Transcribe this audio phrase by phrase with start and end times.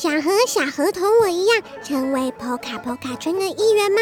[0.00, 4.00] 想和小河童我一样成为波卡波卡村的一员吗？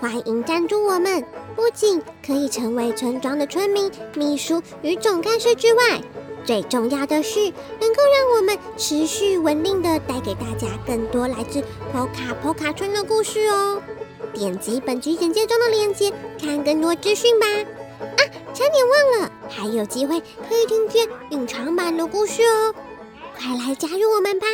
[0.00, 6.02] 欢迎赞助我们，不仅可以成为村庄的村民、秘书与总干事之外，
[6.44, 7.38] 最重要的是
[7.80, 11.62] 能够让我们持续稳定的带给大家更多来自
[11.92, 13.80] 波卡波卡村的故事哦。
[14.34, 16.12] 点击本集简介中的链接，
[16.42, 17.46] 看更多资讯吧。
[17.46, 18.20] 啊，
[18.52, 20.18] 差点忘了，还有机会
[20.48, 22.74] 可以听见隐藏版的故事哦。
[23.36, 24.48] 快来加入我们吧！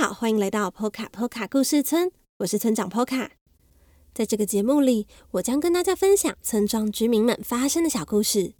[0.00, 3.30] 好，欢迎来到 Poka Poka 故事村，我是村长 Poka。
[4.14, 8.52] 在这个节目里，我将跟大家分享村庄居民们发生的小故事。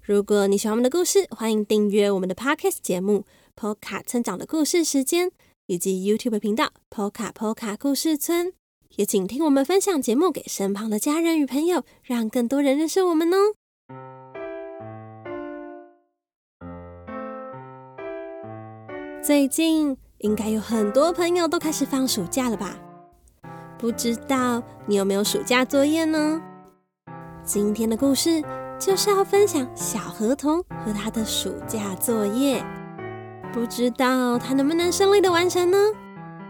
[0.00, 3.18] 如果你喜欢我们的故事，欢迎订阅我们的 Podcast 节目
[3.56, 5.26] 《波卡村长的故事时间》，
[5.66, 8.46] 以及 YouTube 频道《波卡波卡故事村》。
[8.94, 13.56] 也请听我们分享节目给身旁的家人与朋友，让更多人认识我们哦。
[19.20, 22.76] 最近，应该有很多朋友都开始放暑假了吧？
[23.78, 26.40] 不知道你有没有暑假作业呢？
[27.44, 28.42] 今天的故事
[28.78, 32.64] 就是要分享小河童和他的暑假作业，
[33.52, 35.78] 不知道他能不能顺利的完成呢？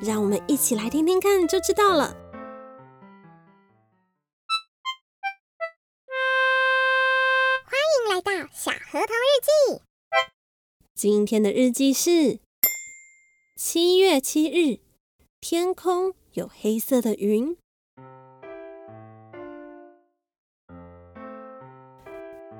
[0.00, 2.16] 让我们一起来听听看就知道了。
[7.66, 9.82] 欢迎来到小河童日记。
[10.94, 12.40] 今天的日记是。
[13.62, 14.80] 七月七日，
[15.38, 17.58] 天空有黑色的云。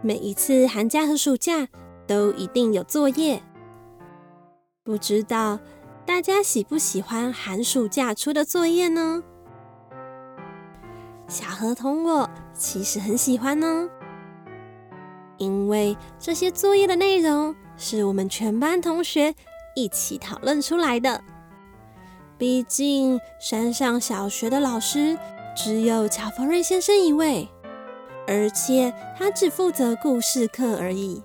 [0.02, 1.68] 每一次寒假和暑假
[2.06, 3.42] 都一定有作业，
[4.84, 5.58] 不知道
[6.04, 9.22] 大家喜不喜欢寒暑假出的作业呢？
[11.28, 13.88] 小河童我其实很喜欢呢，
[15.38, 19.34] 因为这些作业的内容是我们全班同学。
[19.80, 21.22] 一起讨论出来的。
[22.36, 25.18] 毕竟山上小学的老师
[25.56, 27.48] 只有乔佛瑞先生一位，
[28.26, 31.22] 而且他只负责故事课而已，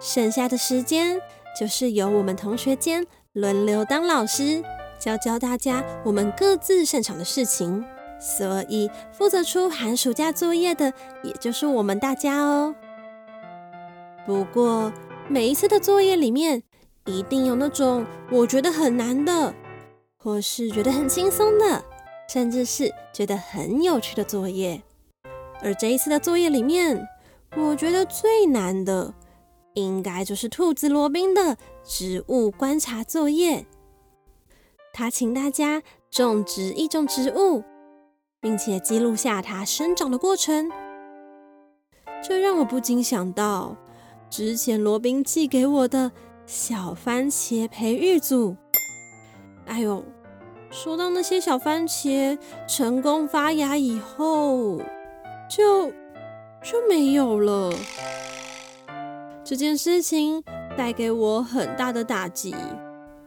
[0.00, 1.20] 剩下的时间
[1.58, 4.62] 就是由我们同学间轮流当老师，
[4.98, 7.84] 教教大家我们各自擅长的事情。
[8.18, 10.90] 所以负责出寒暑假作业的，
[11.22, 12.74] 也就是我们大家哦。
[14.24, 14.90] 不过
[15.28, 16.62] 每一次的作业里面，
[17.06, 19.54] 一定有那种我觉得很难的，
[20.16, 21.84] 或是觉得很轻松的，
[22.28, 24.82] 甚至是觉得很有趣的作业。
[25.62, 27.08] 而这一次的作业里面，
[27.56, 29.14] 我觉得最难的，
[29.74, 33.64] 应该就是兔子罗宾的植物观察作业。
[34.92, 37.62] 他请大家种植一种植物，
[38.40, 40.70] 并且记录下它生长的过程。
[42.26, 43.76] 这让我不禁想到，
[44.28, 46.10] 之前罗宾寄给我的。
[46.46, 48.56] 小番茄培育组，
[49.66, 50.04] 哎呦，
[50.70, 54.78] 说到那些小番茄成功发芽以后，
[55.50, 55.90] 就
[56.62, 57.72] 就没有了。
[59.42, 60.40] 这件事情
[60.76, 62.54] 带给我很大的打击，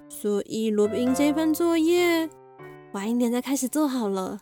[0.08, 2.30] 所以罗宾这份作业
[2.94, 4.40] 晚一点再开始做好了。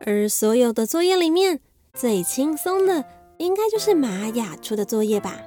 [0.00, 1.60] 而所有的作业里面
[1.94, 3.06] 最轻松的，
[3.38, 5.40] 应该就是玛雅出的作业吧。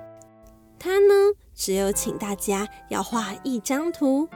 [0.84, 1.14] 他呢，
[1.54, 4.28] 只有请大家要画一张图，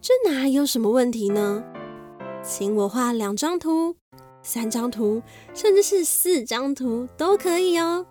[0.00, 1.62] 这哪有什么问题呢？
[2.42, 3.94] 请我画两张图、
[4.42, 5.22] 三张图，
[5.54, 8.04] 甚至是四张图都可以哦。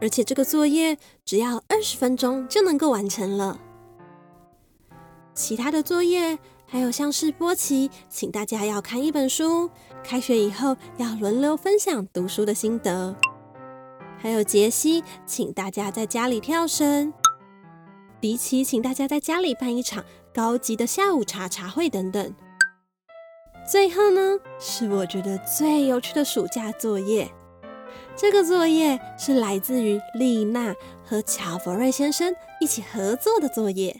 [0.00, 3.58] 而且这个作业只要二十分钟就能够完成了。
[5.34, 9.68] 其他的作业还有像是波奇，请大家要看一本书，
[10.04, 13.16] 开学以后要轮流分享读书的心得。
[14.22, 17.12] 还有杰西，请大家在家里跳绳；
[18.20, 22.32] 比奇，请大家在家里办一场高级的下午茶茶会等等。
[23.68, 27.28] 最后呢，是我觉得最有趣的暑假作业。
[28.14, 30.72] 这个作业是来自于丽娜
[31.04, 33.96] 和乔佛瑞先生一起合作的作业。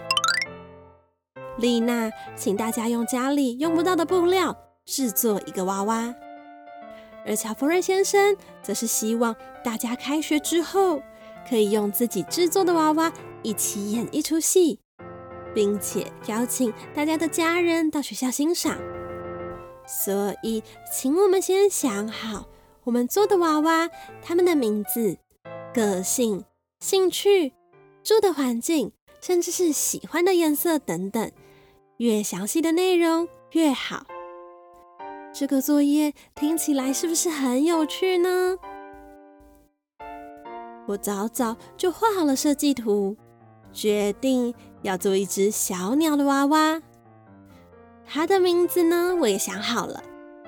[1.58, 6.14] 丽娜，请大家用家里用不到的布料制作一个娃娃。
[7.24, 9.34] 而乔峰瑞先生则是希望
[9.64, 11.00] 大家开学之后
[11.48, 14.78] 可以用自己制作的娃娃一起演一出戏，
[15.54, 18.78] 并且邀请大家的家人到学校欣赏。
[19.86, 22.46] 所以，请我们先想好
[22.84, 23.90] 我们做的娃娃，
[24.22, 25.19] 他们的名字、
[25.74, 26.44] 个性、
[26.80, 27.52] 兴趣、
[28.02, 31.30] 住的环境，甚至是喜欢的颜色等等，
[31.96, 34.06] 越详细的内容越好。
[35.34, 38.56] 这个作业听起来是不是很有趣呢？
[40.87, 43.17] 我早早就画好了设计图，
[43.73, 46.82] 决定要做一只小鸟的娃娃。
[48.05, 50.02] 它的名字呢，我也想好了，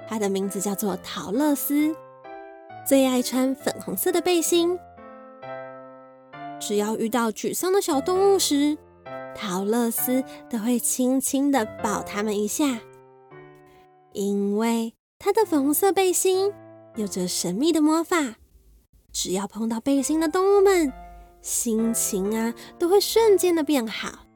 [0.07, 1.97] 它的名字叫做桃乐丝，
[2.87, 4.79] 最爱穿粉红色的背心。
[6.61, 8.77] 只要遇到沮丧的小动物时，
[9.35, 12.81] 桃乐丝都会轻轻的抱它们一下，
[14.15, 16.53] 因为它的粉红色背心
[16.95, 18.37] 有着神秘的魔法。
[19.13, 20.93] 只要碰到背心的动物们，
[21.43, 24.27] 心情啊都会瞬间的变好。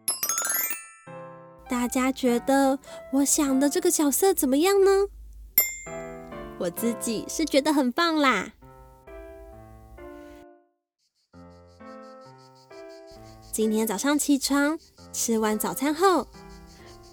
[1.69, 2.79] 大家觉得
[3.13, 5.07] 我想的这个角色怎么样呢？
[6.59, 8.53] 我自己是觉得很棒啦。
[13.53, 14.79] 今天早上起床，
[15.13, 16.27] 吃完早餐后，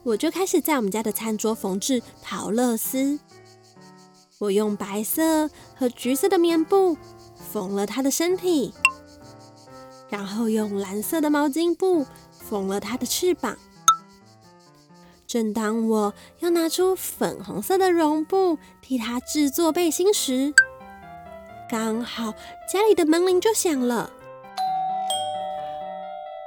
[0.06, 3.20] 我就开始在我们家的餐桌缝制桃乐丝。
[4.40, 6.98] 我用白色和橘色的棉布。
[7.52, 8.74] 缝了它的身体，
[10.10, 13.58] 然后用蓝色的毛巾布缝了它的翅膀。
[15.26, 20.54] 正当我要拿出粉红色的绒布替它制作背心时，
[21.70, 22.34] 刚好
[22.70, 24.12] 家里的门铃就响了。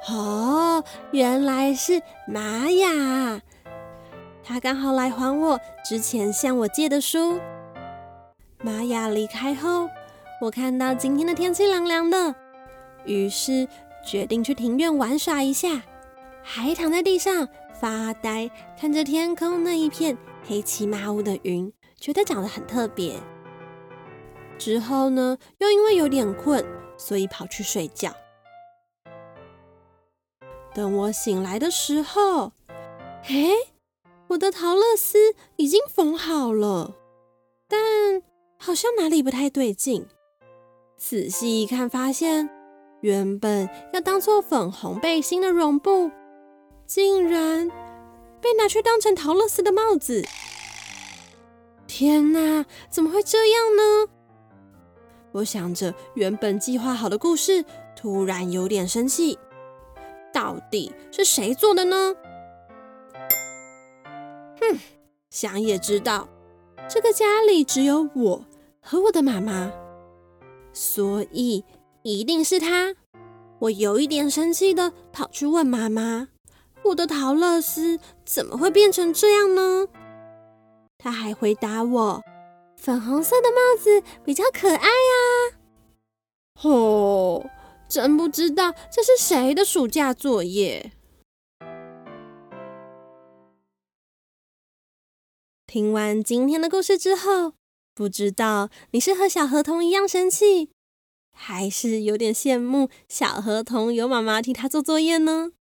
[0.07, 3.41] 哦，原来是玛雅，
[4.43, 7.39] 她刚好来还我之前向我借的书。
[8.61, 9.89] 玛雅离开后。
[10.41, 12.33] 我看到今天的天气凉凉的，
[13.03, 13.67] 于是
[14.05, 15.81] 决定去庭院玩耍一下，
[16.41, 18.49] 还躺在地上发呆，
[18.79, 20.17] 看着天空那一片
[20.47, 21.69] 黑漆麻乌的云，
[21.99, 23.17] 觉得长得很特别。
[24.57, 26.63] 之后呢，又因为有点困，
[26.97, 28.09] 所以跑去睡觉。
[30.73, 32.51] 等我醒来的时候，
[33.23, 33.51] 嘿，
[34.27, 36.95] 我的桃乐丝已经缝好了，
[37.67, 38.21] 但
[38.57, 40.05] 好像哪里不太对劲。
[40.97, 42.49] 仔细一看，发现
[43.01, 46.11] 原本要当做粉红背心的绒布，
[46.85, 47.69] 竟然
[48.39, 50.23] 被拿去当成桃乐丝的帽子。
[51.87, 54.11] 天哪，怎么会这样呢？
[55.31, 57.65] 我想着原本计划好的故事，
[57.95, 59.37] 突然有点生气。
[60.39, 62.15] 到底是谁做的呢？
[64.61, 64.79] 哼，
[65.29, 66.29] 想也知道，
[66.87, 68.45] 这个家里只有我
[68.81, 69.69] 和我的妈妈。
[70.71, 71.65] 所以
[72.03, 72.95] 一定是他。
[73.59, 76.29] 我有一点生气的跑去问妈妈
[76.85, 79.89] ：“我的桃乐丝怎么会变成这样呢？”
[80.97, 82.21] 他还回答我
[82.79, 85.18] ：“粉红色的帽子比较可爱呀。”，
[87.89, 90.91] 真不知道这是谁的暑假作业。
[95.65, 97.53] 听完今天的故事之后，
[97.95, 100.69] 不知道你是和小河童一样生气，
[101.35, 105.51] 还是有点羡慕小河童有妈妈替他做作业呢？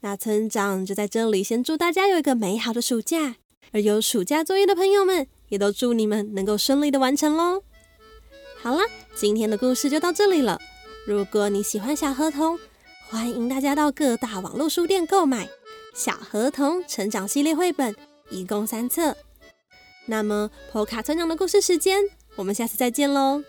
[0.00, 3.36] 那村长就在这里先祝大家有一个美好的暑假，
[3.72, 7.62] 而有暑假作业的朋友们，也都祝你们能够顺利的完成喽。
[8.62, 10.58] 好啦，今天的故事就到这里了。
[11.06, 12.58] 如果你喜欢小河童，
[13.08, 15.46] 欢迎大家到各大网络书店购买
[15.94, 17.94] 《小河童成长系列绘本》，
[18.28, 19.16] 一共三册。
[20.06, 22.02] 那么，破卡成长的故事时间，
[22.34, 23.40] 我们下次再见喽。